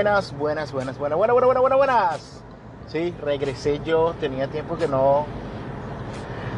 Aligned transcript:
Buenas, 0.00 0.34
buenas, 0.34 0.72
buenas, 0.72 0.98
buenas, 0.98 1.18
buenas, 1.18 1.34
buenas, 1.34 1.44
buenas, 1.44 1.60
buenas, 1.60 1.76
buenas. 1.76 2.42
Sí, 2.86 3.14
regresé 3.20 3.82
yo, 3.84 4.14
tenía 4.18 4.46
tiempo 4.46 4.78
que 4.78 4.88
no 4.88 5.26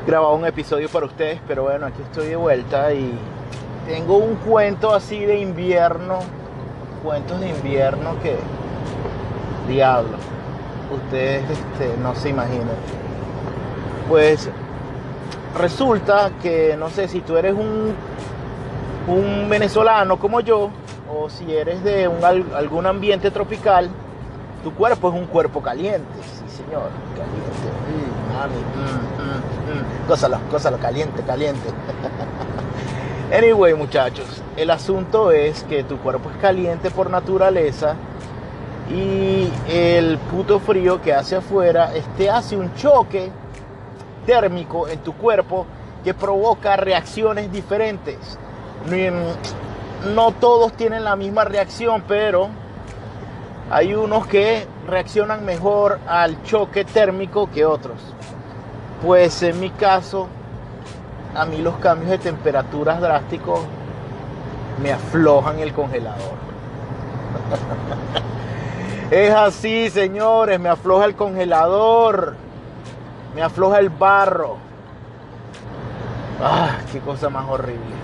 grababa 0.07 0.33
un 0.33 0.47
episodio 0.47 0.89
para 0.89 1.07
ustedes, 1.07 1.41
pero 1.49 1.65
bueno, 1.65 1.87
aquí 1.87 2.01
estoy 2.03 2.29
de 2.29 2.37
vuelta 2.37 2.95
y 2.95 3.19
tengo 3.85 4.19
un 4.19 4.37
cuento 4.37 4.95
así 4.95 5.25
de 5.25 5.41
invierno, 5.41 6.21
cuentos 7.03 7.41
de 7.41 7.49
invierno 7.49 8.15
que, 8.23 8.37
diablo, 9.67 10.19
ustedes 10.95 11.43
este, 11.51 11.97
no 12.01 12.15
se 12.15 12.29
imaginan. 12.29 12.77
Pues 14.09 14.49
resulta 15.59 16.31
que, 16.41 16.77
no 16.79 16.91
sé, 16.91 17.09
si 17.09 17.23
tú 17.23 17.37
eres 17.37 17.55
un, 17.55 17.93
un 19.09 19.49
venezolano 19.49 20.17
como 20.21 20.39
yo, 20.39 20.71
o 21.15 21.29
si 21.29 21.55
eres 21.55 21.83
de 21.85 22.09
un, 22.09 22.25
algún 22.25 22.87
ambiente 22.87 23.31
tropical, 23.31 23.91
tu 24.63 24.73
cuerpo 24.73 25.09
es 25.09 25.15
un 25.15 25.27
cuerpo 25.27 25.61
caliente, 25.61 26.07
sí 26.23 26.57
señor, 26.57 26.89
caliente, 27.17 27.69
mm, 27.91 28.33
mami, 28.33 28.55
mm, 28.55 30.05
mm, 30.05 30.09
gózalo, 30.09 30.39
gózalo, 30.51 30.79
caliente, 30.79 31.23
caliente. 31.23 31.69
anyway 33.37 33.75
muchachos, 33.75 34.43
el 34.57 34.71
asunto 34.71 35.33
es 35.33 35.65
que 35.65 35.85
tu 35.85 35.99
cuerpo 35.99 36.31
es 36.31 36.37
caliente 36.37 36.91
por 36.91 37.11
naturaleza 37.11 37.97
y 38.91 39.51
el 39.69 40.19
puto 40.19 40.61
frío 40.61 41.01
que 41.01 41.13
hace 41.13 41.37
afuera 41.37 41.95
este 41.95 42.31
hace 42.31 42.57
un 42.57 42.75
choque 42.75 43.31
térmico 44.27 44.89
en 44.89 44.99
tu 45.01 45.15
cuerpo 45.15 45.67
que 46.05 46.15
provoca 46.15 46.77
reacciones 46.77 47.51
diferentes 47.51 48.39
no 50.07 50.33
todos 50.33 50.73
tienen 50.73 51.05
la 51.05 51.17
misma 51.17 51.45
reacción, 51.45 52.03
pero 52.07 52.49
hay 53.71 53.95
unos 53.95 54.27
que 54.27 54.67
reaccionan 54.87 55.45
mejor 55.45 56.01
al 56.07 56.43
choque 56.43 56.85
térmico 56.85 57.49
que 57.51 57.65
otros. 57.65 57.99
Pues 59.05 59.43
en 59.43 59.61
mi 59.61 59.71
caso, 59.71 60.29
a 61.35 61.45
mí 61.45 61.59
los 61.59 61.77
cambios 61.77 62.11
de 62.11 62.19
temperaturas 62.19 63.01
drásticos 63.01 63.61
me 64.83 64.93
aflojan 64.93 65.59
el 65.61 65.73
congelador. 65.73 66.37
es 69.11 69.33
así, 69.33 69.89
señores, 69.91 70.59
me 70.61 70.69
afloja 70.69 71.05
el 71.05 71.15
congelador, 71.15 72.37
me 73.35 73.43
afloja 73.43 73.79
el 73.79 73.89
barro. 73.89 74.57
Ah, 76.43 76.79
qué 76.91 77.01
cosa 77.01 77.31
más 77.31 77.49
horrible. 77.49 78.02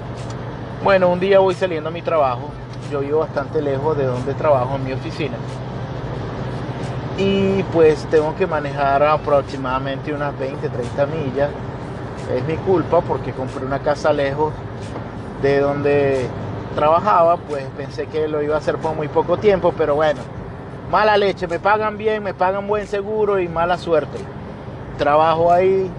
Bueno, 0.83 1.09
un 1.09 1.19
día 1.19 1.41
voy 1.41 1.55
saliendo 1.55 1.89
a 1.89 1.93
mi 1.93 2.03
trabajo. 2.03 2.51
Yo 2.91 3.01
vivo 3.01 3.19
bastante 3.19 3.61
lejos 3.61 3.97
de 3.99 4.05
donde 4.05 4.33
trabajo, 4.35 4.77
en 4.77 4.85
mi 4.85 4.93
oficina. 4.93 5.37
Y 7.19 7.65
pues 7.65 8.07
tengo 8.11 8.37
que 8.37 8.47
manejar 8.47 9.03
aproximadamente 9.03 10.15
unas 10.15 10.39
20, 10.39 10.69
30 10.69 11.07
millas. 11.07 11.51
Es 12.33 12.45
mi 12.45 12.57
culpa 12.59 13.01
porque 13.01 13.33
compré 13.33 13.67
una 13.67 13.81
casa 13.81 14.13
lejos 14.13 14.53
de 15.43 15.59
donde 15.59 16.29
trabajaba. 16.77 17.39
Pues 17.39 17.65
pensé 17.77 18.07
que 18.07 18.29
lo 18.29 18.41
iba 18.41 18.55
a 18.55 18.59
hacer 18.59 18.77
por 18.79 18.95
muy 18.95 19.09
poco 19.09 19.37
tiempo, 19.37 19.75
pero 19.77 19.97
bueno, 19.97 20.21
mala 20.93 21.17
leche. 21.17 21.49
Me 21.49 21.59
pagan 21.59 21.99
bien, 21.99 22.23
me 22.23 22.35
pagan 22.35 22.69
buen 22.69 22.87
seguro 22.87 23.41
y 23.41 23.49
mala 23.49 23.79
suerte. 23.79 24.19
Trabajo 24.97 25.53
ahí 25.53 25.91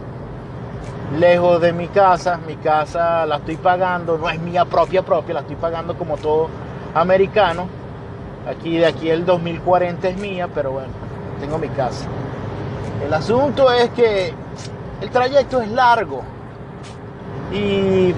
lejos 1.17 1.61
de 1.61 1.73
mi 1.73 1.87
casa. 1.87 2.39
Mi 2.45 2.55
casa 2.55 3.25
la 3.25 3.37
estoy 3.37 3.57
pagando, 3.57 4.17
no 4.17 4.29
es 4.29 4.39
mía 4.39 4.65
propia 4.65 5.03
propia, 5.03 5.35
la 5.35 5.39
estoy 5.41 5.55
pagando 5.55 5.97
como 5.97 6.17
todo 6.17 6.49
americano. 6.93 7.67
Aquí 8.47 8.77
de 8.77 8.87
aquí 8.87 9.09
el 9.09 9.25
2040 9.25 10.09
es 10.09 10.17
mía, 10.17 10.47
pero 10.53 10.71
bueno, 10.71 10.89
tengo 11.39 11.57
mi 11.57 11.69
casa. 11.69 12.05
El 13.03 13.13
asunto 13.13 13.71
es 13.71 13.89
que 13.91 14.33
el 15.01 15.09
trayecto 15.09 15.61
es 15.61 15.69
largo 15.71 16.21
y 17.51 18.13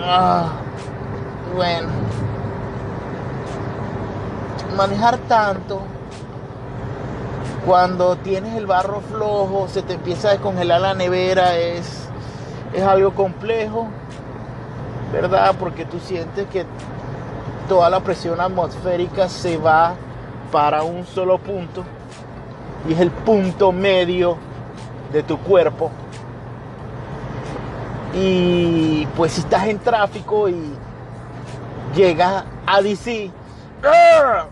ah, 0.00 0.52
bueno, 1.54 1.88
manejar 4.76 5.16
tanto 5.28 5.80
cuando 7.66 8.16
tienes 8.16 8.56
el 8.56 8.66
barro 8.66 9.00
flojo, 9.00 9.68
se 9.68 9.82
te 9.82 9.94
empieza 9.94 10.28
a 10.28 10.30
descongelar 10.32 10.80
la 10.80 10.94
nevera, 10.94 11.56
es 11.56 12.07
es 12.72 12.82
algo 12.82 13.12
complejo, 13.12 13.88
¿verdad? 15.12 15.54
Porque 15.58 15.84
tú 15.84 15.98
sientes 15.98 16.46
que 16.48 16.66
toda 17.68 17.90
la 17.90 18.00
presión 18.00 18.40
atmosférica 18.40 19.28
se 19.28 19.56
va 19.56 19.94
para 20.50 20.82
un 20.82 21.04
solo 21.06 21.38
punto 21.38 21.84
y 22.88 22.92
es 22.94 23.00
el 23.00 23.10
punto 23.10 23.72
medio 23.72 24.36
de 25.12 25.22
tu 25.22 25.38
cuerpo. 25.38 25.90
Y 28.14 29.06
pues 29.16 29.32
si 29.32 29.40
estás 29.40 29.66
en 29.66 29.78
tráfico 29.78 30.48
y 30.48 30.72
llegas 31.94 32.44
a 32.66 32.80
DC, 32.80 33.30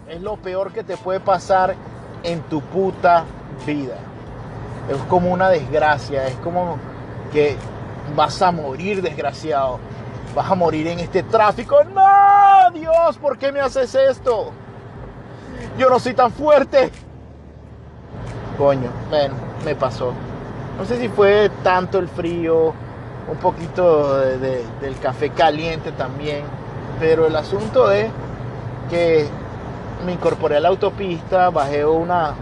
es 0.09 0.21
lo 0.21 0.37
peor 0.37 0.73
que 0.73 0.85
te 0.85 0.97
puede 0.97 1.21
pasar 1.21 1.75
en 2.23 2.43
tu 2.43 2.61
puta 2.61 3.25
vida. 3.67 3.97
Es 4.91 4.99
como 5.09 5.33
una 5.33 5.49
desgracia, 5.49 6.27
es 6.27 6.37
como 6.37 6.79
que 7.33 7.57
vas 8.15 8.41
a 8.43 8.53
morir, 8.53 9.03
desgraciado. 9.03 9.79
Vas 10.35 10.51
a 10.51 10.55
morir 10.55 10.87
en 10.89 11.01
este 11.01 11.23
tráfico. 11.23 11.83
No, 11.85 12.71
Dios, 12.73 13.17
¿por 13.19 13.39
qué 13.39 13.51
me 13.53 13.61
haces 13.61 13.95
esto? 13.95 14.53
Yo 15.79 15.89
no 15.89 15.99
soy 15.99 16.15
tan 16.15 16.31
fuerte. 16.31 16.91
Coño, 18.59 18.91
ven, 19.11 19.33
me 19.65 19.75
pasó. 19.75 20.13
No 20.79 20.85
sé 20.85 20.99
si 20.99 21.09
fue 21.09 21.51
tanto 21.63 21.99
el 21.99 22.09
frío, 22.09 22.75
un 23.31 23.39
poquito 23.39 24.19
del 24.19 24.99
café 25.01 25.31
caliente 25.31 25.93
también, 25.93 26.45
pero 27.01 27.27
el 27.27 27.35
asunto 27.35 27.91
es 27.91 28.11
que 28.91 29.27
me 30.05 30.13
incorporé 30.13 30.57
a 30.57 30.61
la 30.61 30.69
autopista, 30.69 31.51
bajé 31.51 31.85
una 31.85 32.35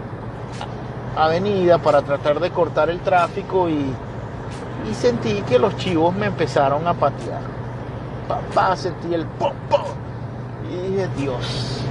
avenida 1.15 1.77
para 1.77 2.01
tratar 2.01 2.39
de 2.39 2.51
cortar 2.51 2.89
el 2.89 2.99
tráfico 2.99 3.69
y 3.69 3.93
y 4.89 4.93
sentí 4.93 5.41
que 5.43 5.59
los 5.59 5.75
chivos 5.77 6.13
me 6.15 6.27
empezaron 6.27 6.87
a 6.87 6.93
patear. 6.93 7.41
Papá, 8.27 8.75
sentí 8.75 9.13
el 9.13 9.25
pom 9.25 9.53
pom. 9.69 9.81
Y 10.71 10.91
dije, 10.91 11.07
Dios, 11.17 11.81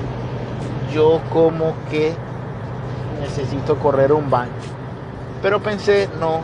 yo 0.92 1.20
como 1.32 1.74
que 1.90 2.14
necesito 3.20 3.76
correr 3.76 4.12
un 4.12 4.28
baño. 4.30 4.52
Pero 5.42 5.60
pensé, 5.60 6.08
no, 6.20 6.40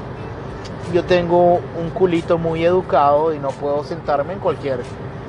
yo 0.93 1.05
tengo 1.05 1.55
un 1.55 1.91
culito 1.95 2.39
muy 2.39 2.65
educado 2.65 3.33
y 3.33 3.39
no 3.39 3.49
puedo 3.51 3.85
sentarme 3.85 4.35
en 4.35 4.41
cualquier 4.41 4.81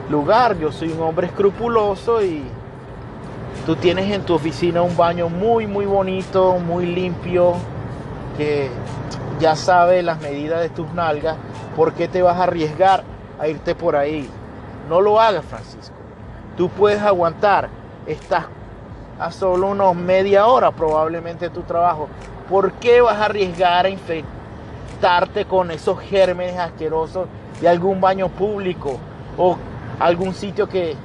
lugar. 0.10 0.58
Yo 0.58 0.72
soy 0.72 0.90
un 0.92 1.02
hombre 1.02 1.28
escrupuloso 1.28 2.24
y 2.24 2.44
tú 3.66 3.76
tienes 3.76 4.12
en 4.12 4.24
tu 4.24 4.34
oficina 4.34 4.82
un 4.82 4.98
baño 4.98 5.30
muy, 5.30 5.68
muy 5.68 5.86
bonito, 5.86 6.58
muy 6.58 6.86
limpio, 6.86 7.54
que 8.38 8.70
ya 9.42 9.56
sabe 9.56 10.04
las 10.04 10.22
medidas 10.22 10.62
de 10.62 10.70
tus 10.70 10.94
nalgas, 10.94 11.36
¿por 11.76 11.94
qué 11.94 12.08
te 12.08 12.22
vas 12.22 12.38
a 12.38 12.44
arriesgar 12.44 13.04
a 13.40 13.48
irte 13.48 13.74
por 13.74 13.96
ahí? 13.96 14.30
No 14.88 15.02
lo 15.02 15.20
hagas, 15.20 15.44
Francisco. 15.44 15.96
Tú 16.56 16.70
puedes 16.70 17.02
aguantar, 17.02 17.70
estás 18.06 18.46
a 19.20 19.32
solo 19.32 19.70
unos 19.70 19.96
media 19.96 20.46
hora 20.46 20.72
probablemente 20.72 21.50
tu 21.50 21.64
trabajo. 21.64 22.08
¿Por 22.50 22.74
qué 22.74 23.02
vas 23.02 23.18
a 23.18 23.26
arriesgar 23.26 23.88
a 23.88 23.90
infectarte 23.90 25.46
con 25.46 25.72
esos 25.72 26.00
gérmenes 26.00 26.58
asquerosos 26.60 27.28
de 27.60 27.68
algún 27.68 28.00
baño 28.00 28.30
público 28.30 29.00
o 29.38 29.58
algún 30.00 30.36
sitio 30.36 30.70
que, 30.70 30.96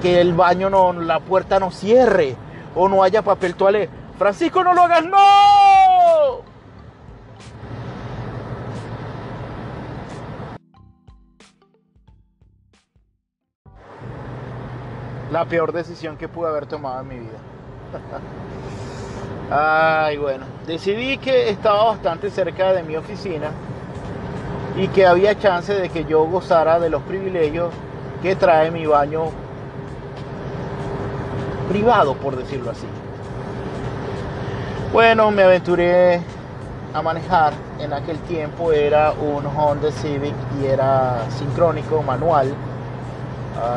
que 0.00 0.20
el 0.22 0.32
baño 0.32 0.70
no, 0.70 0.94
la 0.94 1.20
puerta 1.20 1.60
no 1.60 1.70
cierre 1.70 2.36
o 2.74 2.88
no 2.88 3.02
haya 3.02 3.20
papel 3.20 3.54
toalé? 3.54 3.90
Francisco, 4.16 4.64
no 4.64 4.72
lo 4.72 4.82
hagas, 4.82 5.04
no. 5.04 5.47
La 15.30 15.44
peor 15.44 15.72
decisión 15.72 16.16
que 16.16 16.28
pude 16.28 16.48
haber 16.48 16.66
tomado 16.66 17.00
en 17.00 17.08
mi 17.08 17.18
vida. 17.18 17.38
Ay, 19.50 20.18
bueno, 20.18 20.44
decidí 20.66 21.18
que 21.18 21.50
estaba 21.50 21.84
bastante 21.84 22.30
cerca 22.30 22.72
de 22.72 22.82
mi 22.82 22.96
oficina 22.96 23.50
y 24.76 24.88
que 24.88 25.06
había 25.06 25.38
chance 25.38 25.72
de 25.74 25.88
que 25.88 26.04
yo 26.04 26.24
gozara 26.24 26.78
de 26.78 26.90
los 26.90 27.02
privilegios 27.02 27.72
que 28.22 28.36
trae 28.36 28.70
mi 28.70 28.86
baño 28.86 29.24
privado, 31.68 32.14
por 32.14 32.36
decirlo 32.36 32.70
así. 32.70 32.86
Bueno, 34.92 35.30
me 35.30 35.42
aventuré 35.42 36.20
a 36.94 37.02
manejar. 37.02 37.52
En 37.78 37.92
aquel 37.92 38.18
tiempo 38.20 38.72
era 38.72 39.12
un 39.12 39.46
Honda 39.46 39.92
Civic 39.92 40.34
y 40.60 40.66
era 40.66 41.30
sincrónico, 41.30 42.02
manual 42.02 42.52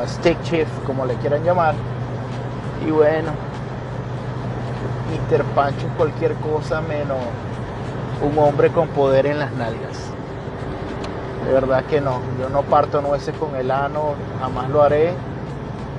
stick 0.07 0.41
shift, 0.43 0.71
como 0.85 1.05
le 1.05 1.15
quieran 1.15 1.43
llamar. 1.43 1.75
Y 2.85 2.91
bueno, 2.91 3.31
Mr. 5.11 5.43
Pancho 5.55 5.87
es 5.87 5.93
cualquier 5.97 6.33
cosa 6.35 6.81
menos 6.81 7.17
un 8.21 8.37
hombre 8.37 8.69
con 8.69 8.87
poder 8.89 9.25
en 9.25 9.39
las 9.39 9.51
nalgas. 9.53 10.11
De 11.45 11.53
verdad 11.53 11.83
que 11.85 12.01
no, 12.01 12.19
yo 12.39 12.49
no 12.49 12.61
parto 12.61 13.01
nueces 13.01 13.35
con 13.35 13.55
el 13.55 13.71
ano, 13.71 14.13
jamás 14.39 14.69
lo 14.69 14.83
haré 14.83 15.13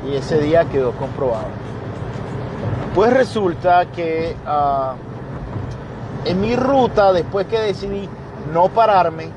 y 0.09 0.17
ese 0.17 0.39
día 0.39 0.65
quedó 0.67 0.93
comprobado. 0.93 1.49
Pues 2.95 3.13
resulta 3.13 3.87
que 3.87 4.37
ah, 4.47 4.95
en 6.25 6.41
mi 6.41 6.55
ruta, 6.55 7.13
después 7.13 7.47
que 7.47 7.59
decidí 7.59 8.09
no 8.53 8.69
pararme, 8.69 9.31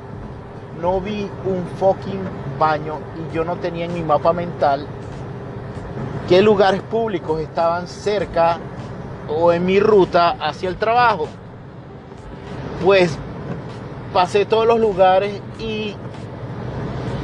no 0.82 1.00
vi 1.00 1.30
un 1.46 1.66
fucking 1.78 2.22
baño 2.60 3.00
y 3.16 3.36
yo 3.36 3.44
no 3.44 3.56
tenía 3.58 3.86
en 3.86 3.94
mi 3.94 4.02
mapa 4.02 4.34
mental 4.34 4.88
qué 6.28 6.42
lugares 6.42 6.82
públicos 6.82 7.40
estaban 7.42 7.88
cerca 7.88 8.58
o 9.28 9.52
en 9.52 9.66
mi 9.66 9.80
ruta 9.80 10.38
hacia 10.40 10.70
el 10.70 10.78
trabajo. 10.78 11.28
Pues 12.84 13.18
pasé 14.14 14.46
todos 14.46 14.68
los 14.68 14.80
lugares 14.80 15.42
y 15.60 15.96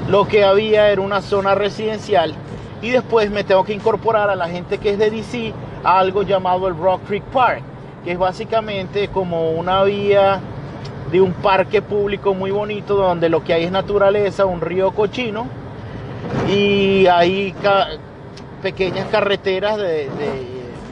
lo 0.10 0.28
que 0.28 0.44
había 0.44 0.90
era 0.90 1.02
una 1.02 1.22
zona 1.22 1.56
residencial 1.56 2.36
y 2.82 2.90
después 2.90 3.30
me 3.32 3.44
tengo 3.44 3.64
que 3.64 3.74
incorporar 3.74 4.30
a 4.30 4.36
la 4.36 4.50
gente 4.50 4.78
que 4.78 4.92
es 4.92 4.98
de 4.98 5.10
DC 5.10 5.54
a 5.84 6.00
algo 6.00 6.24
llamado 6.24 6.68
el 6.68 6.78
Rock 6.78 7.02
Creek 7.08 7.24
Park, 7.26 7.62
que 8.04 8.12
es 8.12 8.18
básicamente 8.18 9.08
como 9.10 9.52
una 9.52 9.84
vía 9.84 10.42
de 11.12 11.22
un 11.22 11.34
parque 11.34 11.82
público 11.82 12.34
muy 12.34 12.52
bonito 12.52 12.96
donde 12.96 13.30
lo 13.30 13.44
que 13.44 13.54
hay 13.54 13.66
es 13.66 13.72
naturaleza, 13.72 14.46
un 14.46 14.62
río 14.62 14.92
cochino 14.92 15.48
y 16.50 17.06
hay 17.08 17.54
pequeñas 18.62 19.08
carreteras 19.12 19.78
de, 19.78 20.10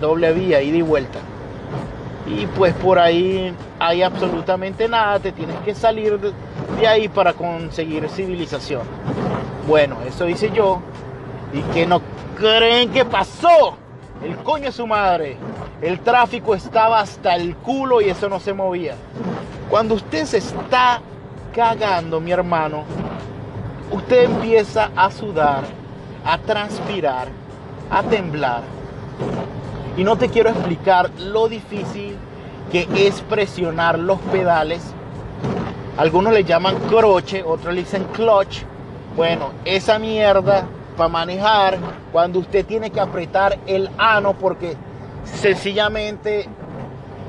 doble 0.01 0.31
vía, 0.33 0.61
ida 0.61 0.77
y 0.77 0.81
vuelta. 0.81 1.19
Y 2.27 2.45
pues 2.47 2.73
por 2.75 2.99
ahí 2.99 3.53
hay 3.79 4.03
absolutamente 4.03 4.87
nada, 4.87 5.19
te 5.19 5.31
tienes 5.31 5.57
que 5.61 5.73
salir 5.73 6.19
de 6.19 6.87
ahí 6.87 7.07
para 7.07 7.33
conseguir 7.33 8.07
civilización. 8.09 8.81
Bueno, 9.67 9.97
eso 10.07 10.27
hice 10.27 10.51
yo. 10.51 10.79
¿Y 11.53 11.61
que 11.73 11.85
no 11.85 12.01
creen 12.37 12.91
que 12.91 13.05
pasó? 13.05 13.77
El 14.23 14.35
coño 14.37 14.65
de 14.65 14.71
su 14.71 14.85
madre. 14.85 15.37
El 15.81 15.99
tráfico 16.01 16.53
estaba 16.53 16.99
hasta 16.99 17.35
el 17.35 17.55
culo 17.55 18.01
y 18.01 18.09
eso 18.09 18.29
no 18.29 18.39
se 18.39 18.53
movía. 18.53 18.95
Cuando 19.69 19.93
usted 19.93 20.25
se 20.25 20.37
está 20.37 20.99
cagando, 21.53 22.19
mi 22.19 22.31
hermano, 22.31 22.85
usted 23.91 24.23
empieza 24.23 24.89
a 24.95 25.11
sudar, 25.11 25.63
a 26.25 26.39
transpirar, 26.39 27.27
a 27.91 28.01
temblar. 28.01 28.63
Y 29.95 30.03
no 30.03 30.17
te 30.17 30.29
quiero 30.29 30.49
explicar 30.49 31.11
lo 31.19 31.47
difícil 31.47 32.17
que 32.71 32.87
es 32.95 33.21
presionar 33.21 33.99
los 33.99 34.17
pedales. 34.31 34.81
Algunos 35.97 36.33
le 36.33 36.43
llaman 36.43 36.75
croche, 36.89 37.43
otros 37.43 37.71
le 37.75 37.81
dicen 37.81 38.05
clutch. 38.05 38.63
Bueno, 39.15 39.51
esa 39.65 39.99
mierda 39.99 40.65
para 40.97 41.09
manejar 41.09 41.77
cuando 42.11 42.39
usted 42.39 42.65
tiene 42.65 42.89
que 42.89 42.99
apretar 42.99 43.59
el 43.67 43.87
ano 43.99 44.33
porque 44.33 44.75
sencillamente 45.25 46.49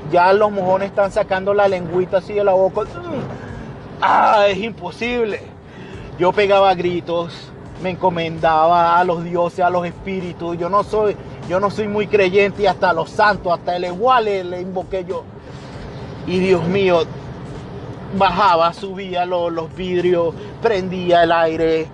ya 0.09 0.33
los 0.33 0.51
mojones 0.51 0.89
están 0.89 1.11
sacando 1.11 1.53
la 1.53 1.67
lengüita 1.67 2.17
así 2.17 2.33
de 2.33 2.43
la 2.43 2.53
boca. 2.53 2.81
Ah, 4.01 4.45
es 4.47 4.57
imposible. 4.57 5.41
Yo 6.17 6.31
pegaba 6.31 6.73
gritos, 6.73 7.51
me 7.81 7.91
encomendaba 7.91 8.99
a 8.99 9.03
los 9.03 9.23
dioses, 9.23 9.59
a 9.59 9.69
los 9.69 9.85
espíritus. 9.85 10.57
Yo 10.57 10.69
no 10.69 10.83
soy, 10.83 11.15
yo 11.49 11.59
no 11.59 11.69
soy 11.69 11.87
muy 11.87 12.07
creyente 12.07 12.63
y 12.63 12.65
hasta 12.65 12.93
los 12.93 13.09
santos, 13.09 13.53
hasta 13.53 13.75
el 13.75 13.85
igual 13.85 14.25
le, 14.25 14.61
invoqué 14.61 15.05
yo. 15.05 15.23
Y 16.27 16.39
Dios 16.39 16.65
mío, 16.67 17.03
bajaba, 18.17 18.73
subía 18.73 19.25
los, 19.25 19.51
los 19.51 19.73
vidrios, 19.75 20.33
prendía 20.61 21.23
el 21.23 21.31
aire, 21.31 21.87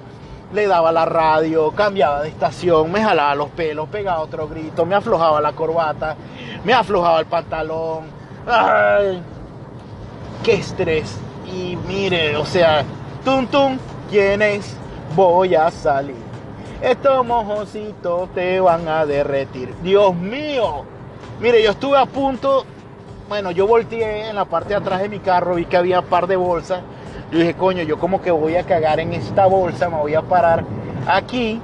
le 0.53 0.67
daba 0.67 0.91
la 0.91 1.05
radio, 1.05 1.71
cambiaba 1.71 2.21
de 2.21 2.29
estación, 2.29 2.91
me 2.91 3.03
jalaba 3.03 3.35
los 3.35 3.49
pelos, 3.49 3.89
pegaba 3.89 4.21
otro 4.21 4.47
grito, 4.47 4.85
me 4.85 4.95
aflojaba 4.95 5.41
la 5.41 5.53
corbata, 5.53 6.15
me 6.63 6.73
aflojaba 6.73 7.19
el 7.19 7.25
pantalón. 7.25 8.05
¡Ay! 8.47 9.21
¡Qué 10.43 10.53
estrés! 10.53 11.19
Y 11.45 11.77
mire, 11.87 12.37
o 12.37 12.45
sea, 12.45 12.83
tum 13.23 13.47
tum, 13.47 13.77
¿quién 14.09 14.41
es? 14.41 14.75
Voy 15.15 15.55
a 15.55 15.69
salir. 15.71 16.27
Estos 16.81 17.25
mojoncitos 17.25 18.29
te 18.33 18.59
van 18.59 18.87
a 18.87 19.05
derretir. 19.05 19.73
Dios 19.81 20.15
mío. 20.15 20.85
Mire, 21.39 21.63
yo 21.63 21.71
estuve 21.71 21.97
a 21.97 22.05
punto. 22.05 22.65
Bueno, 23.27 23.51
yo 23.51 23.67
volteé 23.67 24.29
en 24.29 24.35
la 24.35 24.45
parte 24.45 24.69
de 24.69 24.75
atrás 24.75 25.01
de 25.01 25.09
mi 25.09 25.19
carro, 25.19 25.55
vi 25.55 25.65
que 25.65 25.75
había 25.75 26.01
un 26.01 26.05
par 26.05 26.27
de 26.27 26.35
bolsas. 26.35 26.81
Yo 27.31 27.39
dije, 27.39 27.55
coño, 27.55 27.83
yo 27.83 27.99
como 27.99 28.21
que 28.21 28.31
voy 28.31 28.55
a 28.55 28.63
cagar 28.63 28.99
en 28.99 29.13
esta 29.13 29.45
bolsa, 29.47 29.89
me 29.89 29.97
voy 29.97 30.15
a 30.15 30.21
parar 30.21 30.63
aquí, 31.07 31.61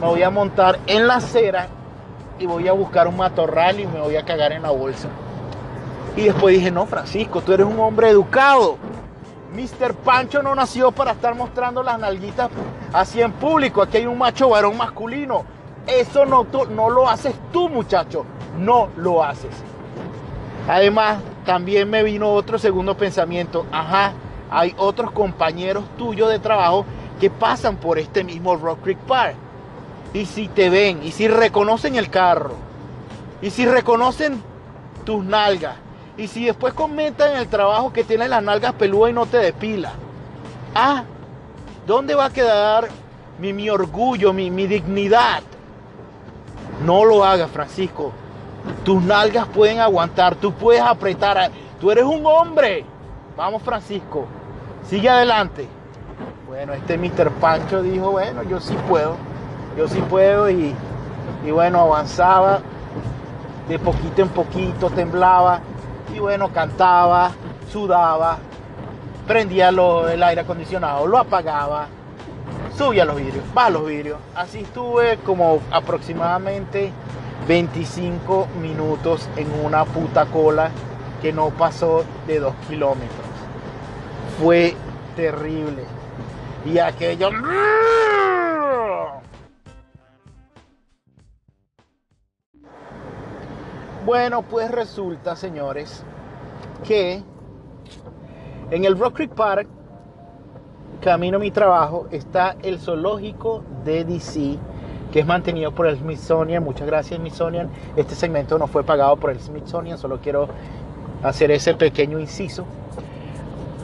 me 0.00 0.06
voy 0.06 0.22
a 0.22 0.30
montar 0.30 0.80
en 0.86 1.06
la 1.06 1.16
acera 1.16 1.68
y 2.38 2.46
voy 2.46 2.66
a 2.66 2.72
buscar 2.72 3.06
un 3.06 3.16
matorral 3.16 3.78
y 3.78 3.86
me 3.86 4.00
voy 4.00 4.16
a 4.16 4.24
cagar 4.24 4.52
en 4.52 4.62
la 4.62 4.70
bolsa. 4.70 5.08
Y 6.16 6.22
después 6.22 6.56
dije, 6.56 6.70
no, 6.70 6.86
Francisco, 6.86 7.40
tú 7.40 7.52
eres 7.52 7.66
un 7.66 7.78
hombre 7.78 8.08
educado. 8.08 8.78
Mr. 9.54 9.94
Pancho 9.94 10.42
no 10.42 10.54
nació 10.54 10.90
para 10.90 11.12
estar 11.12 11.34
mostrando 11.34 11.82
las 11.82 11.98
nalguitas 11.98 12.50
así 12.92 13.22
en 13.22 13.32
público. 13.32 13.82
Aquí 13.82 13.98
hay 13.98 14.06
un 14.06 14.18
macho 14.18 14.48
varón 14.48 14.76
masculino. 14.76 15.44
Eso 15.86 16.26
no, 16.26 16.46
no 16.70 16.90
lo 16.90 17.08
haces 17.08 17.34
tú, 17.52 17.68
muchacho. 17.68 18.24
No 18.58 18.88
lo 18.96 19.22
haces. 19.22 19.54
Además, 20.68 21.18
también 21.44 21.88
me 21.88 22.02
vino 22.02 22.32
otro 22.32 22.58
segundo 22.58 22.96
pensamiento. 22.96 23.66
Ajá, 23.70 24.12
hay 24.50 24.74
otros 24.76 25.10
compañeros 25.10 25.84
tuyos 25.96 26.30
de 26.30 26.38
trabajo 26.38 26.84
que 27.20 27.30
pasan 27.30 27.76
por 27.76 27.98
este 27.98 28.24
mismo 28.24 28.56
Rock 28.56 28.82
Creek 28.82 28.98
Park. 28.98 29.36
Y 30.12 30.26
si 30.26 30.48
te 30.48 30.70
ven, 30.70 31.02
y 31.02 31.12
si 31.12 31.28
reconocen 31.28 31.96
el 31.96 32.10
carro, 32.10 32.54
y 33.42 33.50
si 33.50 33.66
reconocen 33.66 34.42
tus 35.04 35.24
nalgas, 35.24 35.76
y 36.16 36.28
si 36.28 36.44
después 36.46 36.72
comentan 36.72 37.32
en 37.32 37.38
el 37.38 37.48
trabajo 37.48 37.92
que 37.92 38.04
tienes 38.04 38.28
las 38.30 38.42
nalgas 38.42 38.72
peludas 38.74 39.10
y 39.10 39.14
no 39.14 39.26
te 39.26 39.38
depila. 39.38 39.92
Ah, 40.74 41.04
¿dónde 41.86 42.14
va 42.14 42.26
a 42.26 42.30
quedar 42.30 42.88
mi, 43.38 43.52
mi 43.52 43.68
orgullo, 43.68 44.32
mi, 44.32 44.50
mi 44.50 44.66
dignidad? 44.66 45.42
No 46.84 47.04
lo 47.04 47.24
hagas, 47.24 47.50
Francisco. 47.50 48.12
Tus 48.84 49.02
nalgas 49.02 49.46
pueden 49.48 49.80
aguantar, 49.80 50.34
tú 50.36 50.52
puedes 50.52 50.82
apretar. 50.82 51.50
Tú 51.80 51.90
eres 51.90 52.04
un 52.04 52.24
hombre. 52.24 52.84
Vamos, 53.36 53.62
Francisco. 53.62 54.26
Sigue 54.88 55.08
adelante. 55.08 55.66
Bueno, 56.46 56.72
este 56.72 56.96
Mr. 56.96 57.30
Pancho 57.40 57.82
dijo, 57.82 58.12
bueno, 58.12 58.42
yo 58.44 58.60
sí 58.60 58.76
puedo. 58.88 59.16
Yo 59.76 59.88
sí 59.88 60.00
puedo 60.08 60.48
y, 60.48 60.74
y 61.44 61.50
bueno, 61.50 61.80
avanzaba 61.80 62.60
de 63.68 63.78
poquito 63.78 64.22
en 64.22 64.28
poquito, 64.28 64.90
temblaba 64.90 65.60
y 66.14 66.18
bueno, 66.20 66.50
cantaba, 66.52 67.32
sudaba, 67.70 68.38
prendía 69.26 69.68
el 69.68 70.22
aire 70.22 70.40
acondicionado, 70.42 71.06
lo 71.06 71.18
apagaba, 71.18 71.88
subía 72.78 73.04
los 73.04 73.16
vidrios, 73.16 73.44
va 73.56 73.68
los 73.68 73.84
vidrios. 73.84 74.18
Así 74.34 74.60
estuve 74.60 75.18
como 75.18 75.58
aproximadamente 75.72 76.92
25 77.48 78.48
minutos 78.62 79.28
en 79.36 79.48
una 79.64 79.84
puta 79.84 80.26
cola 80.26 80.70
que 81.20 81.32
no 81.32 81.50
pasó 81.50 82.04
de 82.26 82.38
2 82.38 82.54
kilómetros. 82.68 83.25
Fue 84.38 84.74
terrible. 85.16 85.84
Y 86.64 86.78
aquello... 86.78 87.30
Bueno, 94.04 94.42
pues 94.42 94.70
resulta, 94.70 95.34
señores, 95.34 96.04
que 96.84 97.24
en 98.70 98.84
el 98.84 98.96
Rock 98.96 99.16
Creek 99.16 99.34
Park, 99.34 99.66
camino 101.00 101.38
a 101.38 101.40
mi 101.40 101.50
trabajo, 101.50 102.06
está 102.12 102.56
el 102.62 102.78
zoológico 102.78 103.64
de 103.84 104.04
DC, 104.04 104.58
que 105.10 105.18
es 105.18 105.26
mantenido 105.26 105.72
por 105.72 105.88
el 105.88 105.98
Smithsonian. 105.98 106.62
Muchas 106.62 106.86
gracias, 106.86 107.18
Smithsonian. 107.18 107.68
Este 107.96 108.14
segmento 108.14 108.58
no 108.58 108.68
fue 108.68 108.84
pagado 108.84 109.16
por 109.16 109.30
el 109.30 109.40
Smithsonian, 109.40 109.98
solo 109.98 110.20
quiero 110.20 110.46
hacer 111.24 111.50
ese 111.50 111.74
pequeño 111.74 112.20
inciso. 112.20 112.64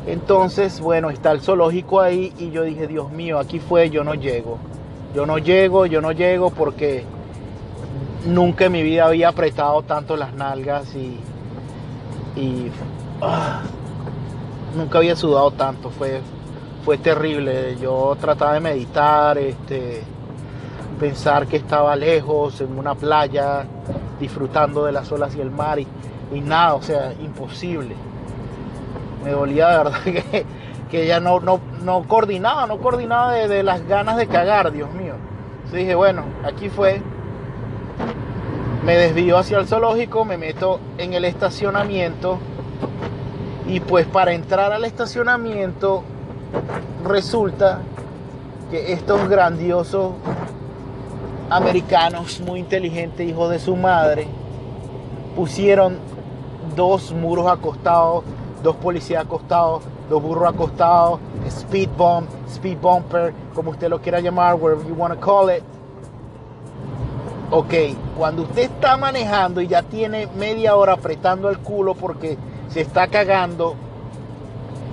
Entonces, 0.07 0.81
bueno, 0.81 1.11
está 1.11 1.31
el 1.33 1.41
zoológico 1.41 2.01
ahí 2.01 2.33
y 2.39 2.51
yo 2.51 2.63
dije, 2.63 2.87
Dios 2.87 3.11
mío, 3.11 3.39
aquí 3.39 3.61
fue, 3.61 3.91
yo 3.91 4.03
no 4.05 4.15
llego. 4.15 4.59
Yo 5.15 5.27
no 5.27 5.39
llego, 5.39 5.87
yo 5.87 6.01
no 6.01 6.13
llego 6.13 6.51
porque 6.51 7.05
nunca 8.27 8.67
en 8.67 8.73
mi 8.73 8.83
vida 8.83 9.07
había 9.07 9.29
apretado 9.29 9.83
tanto 9.83 10.17
las 10.17 10.35
nalgas 10.35 10.95
y, 10.95 12.71
ah, 13.21 13.63
nunca 14.77 14.99
había 14.99 15.15
sudado 15.15 15.51
tanto. 15.53 15.91
Fue, 15.91 16.21
fue 16.85 16.99
terrible. 16.99 17.77
Yo 17.81 18.17
trataba 18.21 18.55
de 18.55 18.61
meditar, 18.61 19.39
este, 19.39 20.03
pensar 20.99 21.47
que 21.47 21.59
estaba 21.59 21.95
lejos, 21.95 22.61
en 22.61 22.77
una 22.77 22.95
playa, 22.95 23.65
disfrutando 24.19 24.85
de 24.85 24.93
las 24.93 25.13
olas 25.13 25.37
y 25.37 25.41
el 25.41 25.51
mar. 25.51 25.79
Y 25.79 25.87
y 26.35 26.41
nada, 26.41 26.75
o 26.75 26.83
sea, 26.83 27.13
imposible. 27.21 27.95
Me 29.25 29.31
dolía 29.31 29.69
de 29.69 29.79
verdad 29.79 30.01
que, 30.05 30.47
que 30.91 31.05
ella 31.05 31.21
no, 31.21 31.41
no, 31.41 31.61
no 31.83 32.03
coordinaba, 32.09 32.67
no 32.67 32.79
coordinaba 32.79 33.33
de, 33.33 33.49
de, 33.49 33.63
las 33.63 33.87
ganas 33.87 34.17
de 34.17 34.27
cagar, 34.27 34.73
Dios 34.73 34.93
mío. 34.93 35.15
Entonces 35.57 35.81
dije, 35.81 35.95
bueno, 35.95 36.25
aquí 36.45 36.69
fue. 36.69 37.03
Me 38.85 38.97
desvío 38.97 39.39
hacia 39.39 39.59
el 39.59 39.69
zoológico, 39.69 40.25
me 40.25 40.37
meto 40.37 40.81
en 40.99 41.15
el 41.15 41.25
estacionamiento 41.25 42.41
y 43.67 43.81
pues 43.81 44.07
para 44.07 44.33
entrar 44.33 44.73
al 44.73 44.85
estacionamiento 44.85 46.03
resulta 47.05 47.81
que 48.71 48.93
estos 48.93 49.29
grandiosos 49.29 50.13
americanos 51.49 52.41
muy 52.41 52.61
inteligentes, 52.61 53.29
hijos 53.29 53.51
de 53.51 53.59
su 53.59 53.77
madre, 53.77 54.27
pusieron 55.37 55.99
dos 56.75 57.13
muros 57.13 57.47
acostados, 57.47 58.25
dos 58.63 58.77
policías 58.77 59.25
acostados, 59.25 59.83
dos 60.09 60.23
burros 60.23 60.55
acostados, 60.55 61.21
speed 61.47 61.91
bump, 61.97 62.29
speed 62.49 62.79
bumper, 62.79 63.35
como 63.55 63.71
usted 63.71 63.89
lo 63.89 64.01
quiera 64.01 64.21
llamar, 64.21 64.55
whatever 64.55 64.87
you 64.87 64.95
want 64.95 65.15
to 65.15 65.21
call 65.21 65.51
it. 65.51 65.63
Ok, 67.51 67.75
cuando 68.17 68.43
usted 68.43 68.63
está 68.63 68.97
manejando 68.97 69.61
y 69.61 69.69
ya 69.69 69.83
tiene 69.83 70.27
media 70.39 70.75
hora 70.75 70.95
apretando 70.95 71.51
el 71.51 71.59
culo 71.59 71.95
porque 71.95 72.39
se 72.69 72.81
está 72.81 73.09
cagando, 73.09 73.75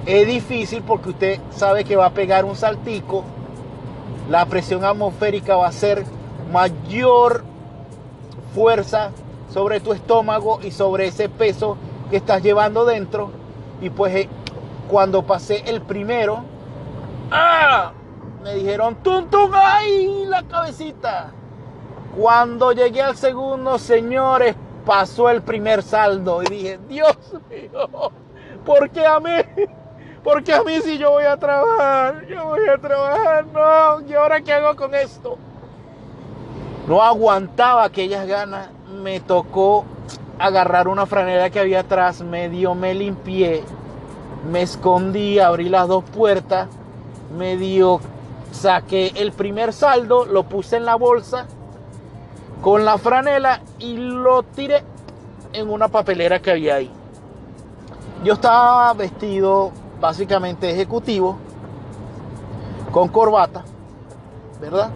es 0.05 0.27
difícil 0.27 0.83
porque 0.83 1.09
usted 1.09 1.39
sabe 1.51 1.85
que 1.85 1.95
va 1.95 2.07
a 2.07 2.13
pegar 2.13 2.43
un 2.43 2.55
saltico, 2.55 3.23
la 4.29 4.45
presión 4.45 4.83
atmosférica 4.83 5.55
va 5.55 5.67
a 5.67 5.71
ser 5.71 6.03
mayor 6.51 7.43
fuerza 8.53 9.11
sobre 9.53 9.79
tu 9.79 9.93
estómago 9.93 10.59
y 10.61 10.71
sobre 10.71 11.07
ese 11.07 11.29
peso 11.29 11.77
que 12.09 12.17
estás 12.17 12.43
llevando 12.43 12.85
dentro. 12.85 13.31
Y 13.81 13.89
pues 13.89 14.15
eh, 14.15 14.29
cuando 14.89 15.23
pasé 15.23 15.63
el 15.65 15.81
primero, 15.81 16.43
¡ah! 17.31 17.91
me 18.43 18.55
dijeron, 18.55 18.95
¡tum, 18.95 19.29
tum! 19.29 19.51
¡Ay! 19.53 20.25
La 20.25 20.43
cabecita. 20.43 21.31
Cuando 22.17 22.71
llegué 22.71 23.01
al 23.01 23.15
segundo, 23.15 23.77
señores, 23.77 24.55
pasó 24.85 25.29
el 25.29 25.41
primer 25.41 25.83
saldo 25.83 26.41
y 26.43 26.47
dije, 26.47 26.79
Dios 26.87 27.17
mío, 27.49 28.11
¿por 28.65 28.89
qué 28.89 29.05
a 29.05 29.19
mí? 29.19 29.31
Porque 30.23 30.53
a 30.53 30.63
mí 30.63 30.81
si 30.81 30.97
yo 30.97 31.11
voy 31.11 31.23
a 31.23 31.37
trabajar, 31.37 32.25
yo 32.27 32.45
voy 32.45 32.67
a 32.67 32.77
trabajar, 32.77 33.45
no, 33.47 34.01
¿y 34.07 34.13
ahora 34.13 34.41
qué 34.41 34.53
hago 34.53 34.75
con 34.75 34.93
esto? 34.93 35.37
No 36.87 37.01
aguantaba 37.01 37.83
aquellas 37.83 38.27
ganas, 38.27 38.69
me 39.01 39.19
tocó 39.19 39.85
agarrar 40.39 40.87
una 40.87 41.05
franela 41.05 41.49
que 41.49 41.59
había 41.59 41.81
atrás, 41.81 42.21
medio 42.21 42.73
me 42.73 42.93
limpié, 42.93 43.63
me 44.49 44.61
escondí, 44.61 45.37
abrí 45.37 45.67
las 45.67 45.87
dos 45.87 46.05
puertas, 46.05 46.69
medio 47.37 47.99
saqué 48.51 49.11
el 49.15 49.33
primer 49.33 49.73
saldo, 49.73 50.25
lo 50.25 50.43
puse 50.43 50.77
en 50.77 50.85
la 50.85 50.95
bolsa 50.95 51.45
con 52.61 52.85
la 52.85 52.97
franela 52.97 53.61
y 53.77 53.97
lo 53.97 54.43
tiré 54.43 54.83
en 55.53 55.69
una 55.69 55.89
papelera 55.89 56.41
que 56.41 56.51
había 56.51 56.75
ahí. 56.75 56.91
Yo 58.23 58.33
estaba 58.33 58.93
vestido 58.93 59.71
básicamente 59.99 60.71
ejecutivo, 60.71 61.37
con 62.91 63.09
corbata, 63.09 63.63
¿verdad? 64.59 64.89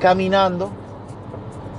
Caminando 0.00 0.70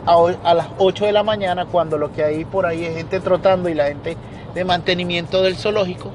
a, 0.06 0.54
las 0.54 0.68
8 0.78 1.06
de 1.06 1.12
la 1.12 1.24
mañana 1.24 1.66
cuando 1.66 1.98
lo 1.98 2.12
que 2.12 2.24
hay 2.24 2.46
por 2.46 2.66
ahí 2.66 2.86
es 2.86 2.96
gente 2.96 3.20
trotando 3.20 3.70
y 3.70 3.74
la 3.74 3.86
gente 3.86 4.18
de 4.54 4.66
mantenimiento 4.66 5.42
del 5.42 5.56
zoológico. 5.56 6.10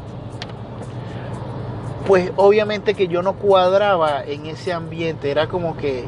Pues 2.06 2.32
obviamente 2.36 2.94
que 2.94 3.08
yo 3.08 3.22
no 3.22 3.34
cuadraba 3.34 4.22
en 4.24 4.46
ese 4.46 4.72
ambiente, 4.72 5.30
era 5.30 5.48
como 5.48 5.76
que, 5.76 6.04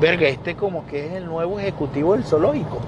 verga, 0.00 0.28
este 0.28 0.56
como 0.56 0.86
que 0.86 1.06
es 1.06 1.12
el 1.12 1.26
nuevo 1.26 1.60
ejecutivo 1.60 2.14
del 2.14 2.24
zoológico. 2.24 2.78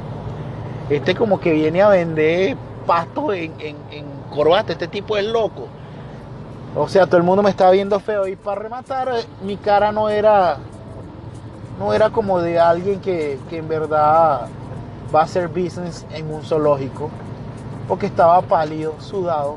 Este 0.91 1.15
como 1.15 1.41
que 1.41 1.53
viene 1.53 1.83
a 1.83 1.89
vender 1.89 2.57
pasto 2.87 3.33
en, 3.33 3.53
en, 3.61 3.77
en 3.91 4.05
corbata, 4.35 4.73
este 4.73 4.89
tipo 4.89 5.17
es 5.17 5.25
loco. 5.25 5.69
O 6.77 6.89
sea, 6.89 7.07
todo 7.07 7.19
el 7.19 7.23
mundo 7.23 7.43
me 7.43 7.51
estaba 7.51 7.71
viendo 7.71 8.01
feo 8.01 8.27
y 8.27 8.35
para 8.35 8.63
rematar, 8.63 9.13
mi 9.43 9.57
cara 9.57 9.93
no 9.93 10.09
era 10.09 10.59
no 11.79 11.93
era 11.93 12.11
como 12.11 12.41
de 12.41 12.59
alguien 12.59 13.01
que, 13.01 13.39
que, 13.51 13.59
en 13.59 13.69
verdad 13.69 14.49
va 15.15 15.21
a 15.21 15.25
hacer 15.25 15.49
business 15.49 16.07
en 16.13 16.33
un 16.33 16.43
zoológico, 16.43 17.11
porque 17.89 18.07
estaba 18.07 18.41
pálido, 18.43 18.95
sudado, 19.01 19.57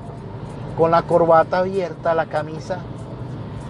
con 0.77 0.91
la 0.91 1.01
corbata 1.01 1.59
abierta, 1.59 2.13
la 2.13 2.25
camisa 2.25 2.79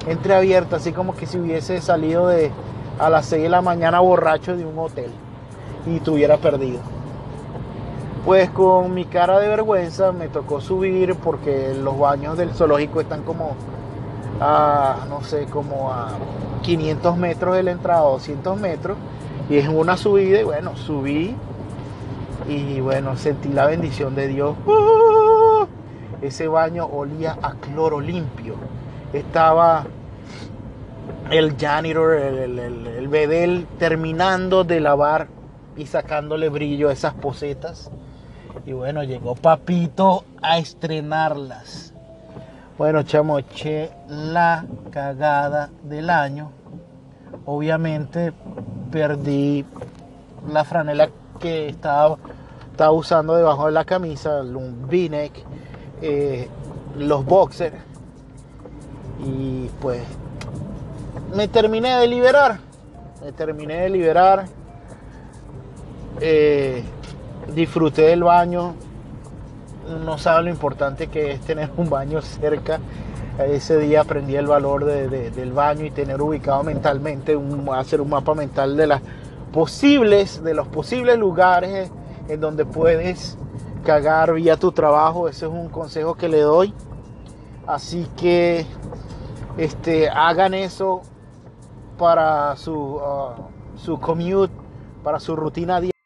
entreabierta, 0.08 0.78
así 0.78 0.92
como 0.92 1.16
que 1.16 1.26
si 1.26 1.38
hubiese 1.38 1.82
salido 1.82 2.28
de 2.28 2.52
a 3.00 3.10
las 3.10 3.28
6 3.28 3.44
de 3.44 3.50
la 3.50 3.62
mañana 3.62 4.00
borracho 4.00 4.56
de 4.56 4.66
un 4.66 4.78
hotel 4.80 5.12
y 5.86 5.98
estuviera 5.98 6.38
perdido. 6.38 6.80
Pues 8.26 8.50
con 8.50 8.94
mi 8.94 9.06
cara 9.06 9.40
de 9.40 9.48
vergüenza 9.48 10.12
me 10.12 10.28
tocó 10.28 10.60
subir 10.60 11.16
porque 11.16 11.74
los 11.82 11.98
baños 11.98 12.38
del 12.38 12.52
zoológico 12.52 13.00
están 13.00 13.24
como 13.24 13.52
a, 14.42 15.06
no 15.08 15.22
sé, 15.22 15.46
como 15.46 15.92
a 15.92 16.10
500 16.62 17.18
metros 17.18 17.56
de 17.56 17.64
la 17.64 17.72
entrada, 17.72 18.02
200 18.02 18.60
metros, 18.60 18.98
y 19.50 19.58
es 19.58 19.68
una 19.68 19.98
subida, 19.98 20.42
y 20.42 20.44
bueno, 20.44 20.76
subí 20.76 21.36
y 22.48 22.80
bueno, 22.80 23.18
sentí 23.18 23.50
la 23.50 23.66
bendición 23.66 24.16
de 24.16 24.28
Dios. 24.28 24.56
¡Uh! 24.66 25.66
Ese 26.22 26.48
baño 26.48 26.86
olía 26.86 27.38
a 27.42 27.54
cloro 27.56 28.00
limpio. 28.00 28.56
Estaba 29.14 29.86
el 31.30 31.58
janitor, 31.58 32.14
el, 32.14 32.60
el, 32.60 32.88
el 32.88 33.08
bedel 33.08 33.68
terminando 33.78 34.64
de 34.64 34.80
lavar 34.80 35.28
y 35.76 35.86
sacándole 35.86 36.50
brillo 36.50 36.90
a 36.90 36.94
esas 36.94 37.14
posetas. 37.14 37.92
Y 38.66 38.74
bueno, 38.74 39.04
llegó 39.04 39.36
Papito 39.36 40.24
a 40.42 40.58
estrenarlas. 40.58 41.94
Bueno, 42.78 43.02
chamo, 43.02 43.40
eché 43.40 43.90
la 44.08 44.64
cagada 44.92 45.72
del 45.82 46.12
año. 46.12 46.52
Obviamente 47.46 48.34
perdí 48.92 49.66
la 50.48 50.64
franela 50.64 51.10
que 51.40 51.70
estaba, 51.70 52.20
usando 52.92 53.36
debajo 53.36 53.66
de 53.66 53.72
la 53.72 53.84
camisa, 53.84 54.44
un 54.44 54.86
v-neck, 54.88 55.34
eh, 56.04 56.48
los 56.96 57.26
boxers. 57.26 57.78
Y 59.26 59.70
pues 59.82 60.04
me 61.36 61.48
terminé 61.48 61.98
de 61.98 62.08
liberar. 62.08 62.60
Me 63.24 63.32
terminé 63.32 63.82
de 63.82 63.90
liberar. 63.90 64.46
Eh, 66.22 66.84
disfruté 67.56 68.04
del 68.04 68.24
baño. 68.24 68.76
No 69.88 70.18
sabe 70.18 70.44
lo 70.44 70.50
importante 70.50 71.08
que 71.08 71.32
es 71.32 71.42
tener 71.42 71.70
un 71.78 71.90
baño 71.90 72.22
cerca. 72.22 72.80
Ese 73.40 73.78
día 73.78 74.02
aprendí 74.02 74.36
el 74.36 74.48
valor 74.48 74.84
de, 74.84 75.08
de, 75.08 75.32
del 75.32 75.54
baño 75.54 75.86
y 75.86 75.92
tener 75.92 76.22
ubicado 76.22 76.64
mentalmente, 76.64 77.36
un, 77.36 77.70
hacer 77.74 78.02
un 78.02 78.10
mapa 78.10 78.34
mental 78.34 78.76
de 78.76 78.88
las 78.88 79.02
posibles, 79.54 80.44
de 80.44 80.54
los 80.54 80.68
posibles 80.68 81.18
lugares 81.18 81.92
en 82.28 82.40
donde 82.42 82.66
puedes 82.66 83.38
cagar 83.86 84.34
vía 84.34 84.58
tu 84.58 84.72
trabajo. 84.72 85.28
Ese 85.30 85.46
es 85.46 85.52
un 85.52 85.70
consejo 85.70 86.16
que 86.16 86.28
le 86.28 86.42
doy. 86.42 86.74
Así 87.68 88.08
que 88.18 88.66
este, 89.58 90.10
hagan 90.10 90.54
eso 90.54 91.02
para 91.98 92.56
su, 92.56 92.74
uh, 92.74 93.34
su 93.78 94.00
commute, 94.00 94.54
para 95.04 95.20
su 95.20 95.36
rutina 95.36 95.80
diaria. 95.80 95.97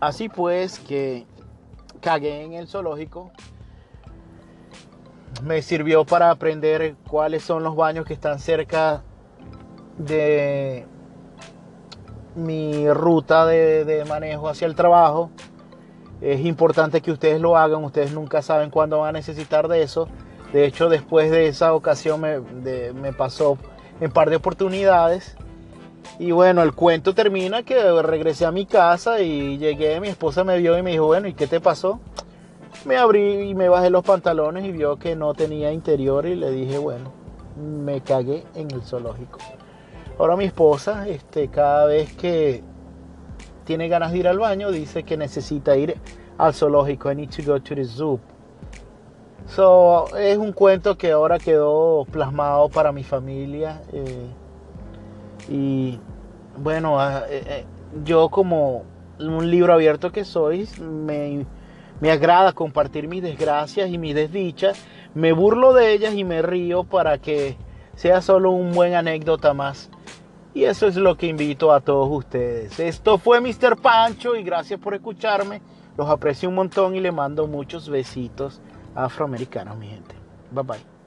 Así 0.00 0.30
pues 0.30 0.78
que 0.78 1.26
cagué 2.00 2.42
en 2.42 2.54
el 2.54 2.66
zoológico. 2.66 3.30
Me 5.44 5.60
sirvió 5.62 6.04
para 6.04 6.30
aprender 6.30 6.96
cuáles 7.08 7.42
son 7.42 7.62
los 7.62 7.76
baños 7.76 8.06
que 8.06 8.14
están 8.14 8.38
cerca 8.38 9.02
de 9.98 10.86
mi 12.34 12.90
ruta 12.90 13.44
de, 13.44 13.84
de, 13.84 14.04
manejo 14.06 14.48
hacia 14.48 14.66
el 14.66 14.74
trabajo. 14.74 15.30
Es 16.22 16.40
importante 16.44 17.00
que 17.02 17.12
ustedes 17.12 17.40
lo 17.40 17.56
hagan, 17.56 17.84
ustedes 17.84 18.12
nunca 18.12 18.42
saben 18.42 18.70
cuándo 18.70 19.00
van 19.00 19.10
a 19.10 19.18
necesitar 19.18 19.68
de 19.68 19.82
eso. 19.82 20.08
De 20.52 20.64
hecho, 20.64 20.88
después 20.88 21.30
de 21.30 21.46
esa 21.46 21.74
ocasión 21.74 22.20
me, 22.20 22.40
me 22.92 23.12
pasó 23.12 23.58
en 24.00 24.10
par 24.10 24.30
de 24.30 24.36
oportunidades 24.36 25.36
y 26.20 26.32
bueno, 26.32 26.62
el 26.62 26.74
cuento 26.74 27.14
termina 27.14 27.62
que 27.62 28.02
regresé 28.02 28.44
a 28.44 28.50
mi 28.50 28.66
casa 28.66 29.22
y 29.22 29.56
llegué, 29.56 29.98
mi 30.00 30.08
esposa 30.08 30.44
me 30.44 30.58
vio 30.58 30.76
y 30.76 30.82
me 30.82 30.90
dijo, 30.90 31.06
bueno, 31.06 31.28
¿y 31.28 31.32
qué 31.32 31.46
te 31.46 31.60
pasó? 31.60 31.98
Me 32.84 32.98
abrí 32.98 33.48
y 33.48 33.54
me 33.54 33.70
bajé 33.70 33.88
los 33.88 34.04
pantalones 34.04 34.66
y 34.66 34.70
vio 34.70 34.98
que 34.98 35.16
no 35.16 35.32
tenía 35.32 35.72
interior 35.72 36.26
y 36.26 36.34
le 36.34 36.50
dije, 36.50 36.76
bueno, 36.76 37.10
me 37.56 38.02
cagué 38.02 38.44
en 38.54 38.70
el 38.70 38.82
zoológico. 38.82 39.38
Ahora 40.18 40.36
mi 40.36 40.44
esposa, 40.44 41.08
este, 41.08 41.48
cada 41.48 41.86
vez 41.86 42.12
que 42.12 42.62
tiene 43.64 43.88
ganas 43.88 44.12
de 44.12 44.18
ir 44.18 44.28
al 44.28 44.38
baño, 44.38 44.70
dice 44.70 45.04
que 45.04 45.16
necesita 45.16 45.74
ir 45.78 45.96
al 46.36 46.52
zoológico. 46.52 47.10
I 47.10 47.14
need 47.14 47.30
to 47.30 47.42
go 47.50 47.58
to 47.58 47.74
the 47.74 47.84
zoo. 47.86 48.20
So, 49.46 50.14
es 50.18 50.36
un 50.36 50.52
cuento 50.52 50.98
que 50.98 51.12
ahora 51.12 51.38
quedó 51.38 52.04
plasmado 52.12 52.68
para 52.68 52.92
mi 52.92 53.04
familia. 53.04 53.80
eh, 53.94 54.26
y 55.48 55.98
bueno, 56.56 57.00
ah, 57.00 57.24
eh, 57.28 57.42
eh, 57.46 57.64
yo 58.04 58.28
como 58.28 58.84
un 59.18 59.50
libro 59.50 59.72
abierto 59.72 60.12
que 60.12 60.24
soy, 60.24 60.68
me, 60.80 61.46
me 62.00 62.10
agrada 62.10 62.52
compartir 62.52 63.08
mis 63.08 63.22
desgracias 63.22 63.90
y 63.90 63.98
mis 63.98 64.14
desdichas. 64.14 64.84
Me 65.14 65.32
burlo 65.32 65.72
de 65.72 65.92
ellas 65.92 66.14
y 66.14 66.24
me 66.24 66.42
río 66.42 66.84
para 66.84 67.18
que 67.18 67.56
sea 67.94 68.22
solo 68.22 68.52
un 68.52 68.72
buen 68.72 68.94
anécdota 68.94 69.52
más. 69.54 69.90
Y 70.54 70.64
eso 70.64 70.86
es 70.86 70.96
lo 70.96 71.16
que 71.16 71.26
invito 71.26 71.72
a 71.72 71.80
todos 71.80 72.08
ustedes. 72.10 72.80
Esto 72.80 73.18
fue 73.18 73.40
Mr. 73.40 73.76
Pancho 73.80 74.34
y 74.34 74.42
gracias 74.42 74.80
por 74.80 74.94
escucharme. 74.94 75.62
Los 75.96 76.08
aprecio 76.08 76.48
un 76.48 76.56
montón 76.56 76.96
y 76.96 77.00
le 77.00 77.12
mando 77.12 77.46
muchos 77.46 77.88
besitos 77.88 78.60
afroamericanos, 78.94 79.76
mi 79.76 79.88
gente. 79.88 80.14
Bye 80.50 80.64
bye. 80.64 80.99